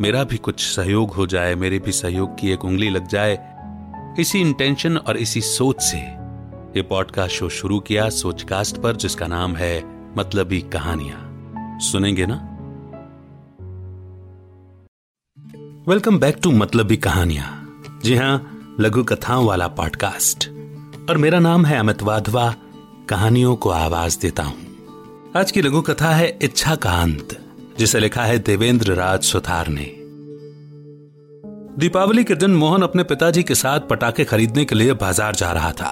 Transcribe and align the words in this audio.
मेरा 0.00 0.24
भी 0.24 0.36
कुछ 0.36 0.60
सहयोग 0.60 1.10
हो 1.10 1.26
जाए, 1.26 1.54
मेरे 1.54 1.78
भी 1.78 1.92
सहयोग 1.92 2.38
की 2.38 2.50
एक 2.50 2.64
उंगली 2.64 2.90
लग 2.90 3.06
जाए। 3.06 3.38
इसी 4.20 4.40
इंटेंशन 4.40 4.96
और 4.96 5.16
इसी 5.16 5.40
सोच 5.40 5.80
से 5.80 5.98
ये 6.76 6.82
पॉडकास्ट 6.82 7.34
शो 7.34 7.48
शुरू 7.48 7.80
किया 7.80 8.08
सोचकास्ट 8.10 8.76
पर, 8.76 8.96
जिसका 8.96 9.26
नाम 9.26 9.56
है 9.56 9.82
मतलबी 10.16 10.60
कहानियाँ। 10.60 11.78
सुनेंगे 11.80 12.26
ना? 12.26 12.36
वेलकम 15.88 16.18
बैक 16.18 16.38
टू 16.42 16.50
मतलबी 16.50 16.96
कहानियाँ। 16.96 17.48
जी 18.04 18.16
हाँ, 18.16 18.34
लघु 18.80 19.04
कथाओं 19.04 19.46
वाला 19.46 19.68
पॉडकास्ट 19.68 20.48
और 21.10 21.16
मेरा 21.16 21.38
नाम 21.38 21.64
है 21.66 21.78
अमित 21.78 22.02
वाधवा, 22.02 22.54
कहानियों 23.08 23.56
को 23.56 23.70
आवाज़ 23.70 24.18
देता 24.20 24.42
हूँ। 24.42 24.58
आज 25.36 25.50
की 25.50 25.62
लघु 25.62 25.82
कथा 25.82 26.10
है 26.10 26.38
इच्छा 26.42 26.74
का 26.74 26.90
अंत 26.90 27.38
जिसे 27.80 28.00
लिखा 28.00 28.22
है 28.22 28.38
देवेंद्र 28.38 28.94
राज 28.94 29.22
सुथार 29.22 29.68
ने। 29.68 29.84
दीपावली 31.78 32.24
के 32.24 32.34
दिन 32.34 32.54
मोहन 32.54 32.82
अपने 32.82 33.02
पिताजी 33.04 33.42
के 33.42 33.54
साथ 33.54 33.80
पटाखे 33.80 34.24
खरीदने 34.24 34.64
के 34.64 34.74
लिए 34.74 34.92
बाज़ार 34.94 35.34
जा 35.34 35.52
रहा 35.52 35.70
था। 35.72 35.90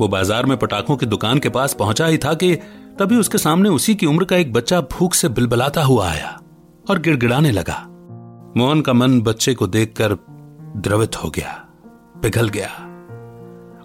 वो 0.00 0.08
बाज़ार 0.08 0.46
में 0.46 0.56
पटाखों 0.56 0.96
की 0.96 1.06
दुकान 1.06 1.38
के 1.38 1.48
पास 1.48 1.74
पहुँचा 1.74 2.06
ही 2.06 2.18
था 2.18 2.34
कि 2.34 2.54
तभी 2.98 3.16
उसके 3.16 3.38
सामने 3.38 3.68
उसी 3.68 3.94
की 3.94 4.06
उम्र 4.06 4.24
का 4.24 4.36
एक 4.36 4.52
बच्चा 4.52 4.80
भूख 4.92 5.14
से 5.14 5.28
बिलबिलाता 5.28 5.82
हुआ 5.82 6.10
आया 6.10 6.38
और 6.90 6.98
गिड़गिड़ाने 6.98 7.50
लगा। 7.50 7.78
मोहन 8.56 8.80
का 8.80 8.92
मन 8.92 9.20
बच्चे 9.22 9.54
को 9.54 9.66
देखकर 9.66 10.16
द्रवित 10.78 11.16
हो 11.16 11.30
गया, 11.30 11.52
पिघल 12.22 12.48
गया। 12.48 12.68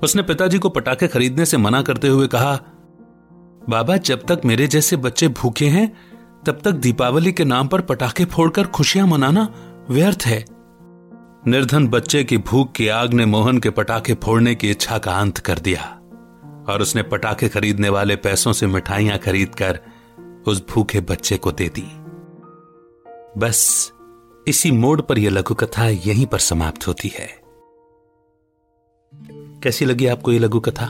उसने 0.04 0.24
पिताजी 0.24 0.60
को 0.60 0.70
पटाखे 0.70 1.08
खरीदने 1.08 1.46
से 1.46 1.58
मना 1.58 1.82
करते 1.82 2.08
हुए 2.08 2.28
कहा, 2.28 2.60
बाबा, 3.70 3.98
जब 3.98 4.26
तक 4.26 4.42
मेरे 4.46 4.68
जैसे 4.68 4.98
बच्चे 4.98 5.28
भूखे 5.28 5.68
हैं 5.68 5.92
तब 6.50 6.62
तक 6.64 6.72
दीपावली 6.72 7.32
के 7.32 7.46
नाम 7.46 7.68
पर 7.68 7.82
पटाखे 7.82 8.26
फोड़कर 8.26 8.68
खुशियाँ 8.68 9.06
मनाना 9.08 9.48
व्यर्थ 9.90 10.24
है। 10.26 10.46
निर्धन 11.48 11.88
बच्चे 11.88 12.24
की 12.24 12.38
भूख 12.38 12.72
की 12.72 12.88
आग 12.88 13.14
ने 13.14 13.26
मोहन 13.26 13.58
के 13.58 13.70
पटाखे 13.70 14.14
फोड़ने 14.14 14.54
की 14.56 14.70
इच्छा 14.70 14.98
का 14.98 15.12
अंत 15.12 15.38
कर 15.38 15.60
दिया, 15.60 15.82
और 16.70 16.82
उसने 16.82 17.04
पटाखे 17.04 17.50
खरीदने 17.50 17.90
वाले 17.90 18.16
पैसों 18.16 18.54
से 18.54 18.68
मिठाइयाँ 18.68 19.18
खरीदकर 19.18 19.80
उस 20.48 20.64
भूखे 20.70 21.02
बच्चे 21.02 21.38
को 21.38 21.52
दे 21.52 21.70
दी। 21.70 21.86
बस, 23.38 23.92
इसी 24.48 24.72
मोड़ 24.72 25.00
पर 25.02 25.20
यह 25.20 25.30
लघु 25.30 25.56
कथा 25.56 25.88
यहीं 25.88 26.26
पर 26.26 26.40
समाप्त 26.40 26.88
होती 26.88 27.12
है। 27.20 27.30
कैसी 29.64 29.86
लगी 29.86 30.08
आपको 30.08 30.32
ये 30.32 30.40
लघु 30.40 30.60
कथा 30.60 30.86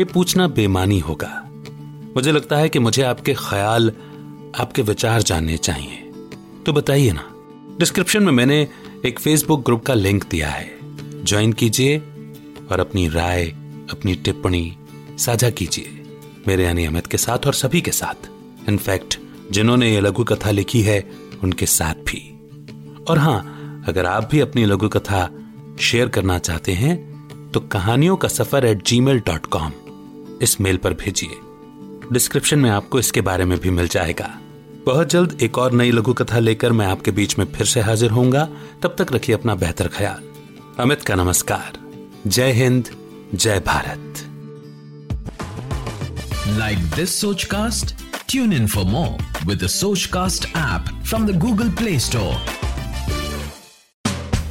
ये 0.00 0.04
पूछना 0.04 0.48
बेमानी 0.48 0.98
होगा। 0.98 1.30
मुझे 2.16 2.32
लगता 2.32 2.56
है 2.56 2.68
कि 2.68 2.78
मुझे 2.78 3.02
आपके 3.02 3.34
ख्याल 3.34 3.92
आपके 4.58 4.82
विचार 4.82 5.22
जानने 5.22 5.56
चाहिए। 5.56 5.96
तो 6.66 6.72
बताइए 6.72 7.12
ना 7.12 7.24
डिस्क्रिप्शन 7.78 8.22
में 8.22 8.32
मैंने 8.32 8.66
एक 9.06 9.18
फेसबुक 9.18 9.64
ग्रुप 9.64 9.84
का 9.84 9.94
लिंक 9.94 10.24
दिया 10.30 10.48
है। 10.48 11.24
ज्वाइन 11.24 11.52
कीजिए 11.52 11.98
और 12.70 12.80
अपनी 12.80 13.08
राय, 13.08 13.44
अपनी 13.90 14.14
टिप्पणी 14.14 14.76
साझा 15.18 15.50
कीजिए। 15.50 16.02
मेरे 16.48 16.64
यानी 16.64 16.84
अमित 16.84 17.06
के 17.06 17.16
साथ 17.16 17.46
और 17.46 17.54
सभी 17.54 17.80
के 17.80 17.90
साथ। 17.90 18.28
इनफैक्ट 18.68 19.18
जिन्होंने 19.50 19.90
ये 19.92 20.00
लघु 20.00 20.24
कथा 20.24 20.50
लिखी 20.50 20.80
है, 20.82 21.00
उनके 21.42 21.66
साथ 21.66 21.94
भी। 22.06 22.24
और 23.10 23.18
हाँ, 23.18 23.84
अगर 23.88 24.06
आप 24.06 24.28
भी 24.30 24.40
अपनी 24.40 24.64
लघु 24.64 24.88
कथा 24.88 25.28
शेयर 25.80 26.08
करना 26.08 26.38
चाहते 26.38 26.72
हैं 26.72 27.50
तो 27.52 27.60
कहानियों 27.62 28.16
का 28.16 28.28
सफ़र 28.28 28.64
at 28.66 28.82
ji 28.86 29.00
mail 29.00 29.20
dot 29.20 29.46
com 29.46 29.72
इस 30.42 30.60
मेल 30.60 30.76
पर 30.76 30.94
भेजिए। 30.94 31.38
डिस्क्रिप्शन 32.12 32.58
में 32.58 32.70
आपको 32.70 32.98
इसके 32.98 33.20
बारे 33.20 33.44
में 33.44 33.58
भी 33.58 33.70
मिल 33.70 33.88
जाएगा। 33.88 34.38
बहुत 34.88 35.08
जल्द 35.08 35.38
एक 35.42 35.58
और 35.58 35.72
नई 35.72 35.90
लघु 35.90 36.12
कथा 36.12 36.38
लेकर 36.38 36.72
मैं 36.72 36.86
आपके 36.86 37.10
बीच 37.10 37.38
में 37.38 37.46
फिर 37.46 37.66
से 37.66 37.80
हाजिर 37.80 38.10
होऊँगा। 38.10 38.48
तब 38.82 38.96
तक 38.98 39.12
रखिए 39.12 39.34
अपना 39.34 39.54
बेहतर 39.54 39.88
ख्याल। 39.88 40.22
अमित 40.78 41.02
का 41.02 41.14
नमस्कार। 41.14 41.72
जय 42.26 42.52
हिंद, 42.52 42.90
जय 43.34 43.60
Bharat. 43.66 44.14
Like 46.48 46.78
this 46.78 47.20
Sochcast 47.44 47.94
tune 48.28 48.52
in 48.52 48.66
for 48.66 48.84
more 48.84 49.46
with 49.46 49.66
Sochcast 50.06 50.44
app 50.44 51.04
from 51.06 51.26
the 51.26 51.38
Google 51.38 51.68
Play 51.68 51.98
Store. 51.98 52.36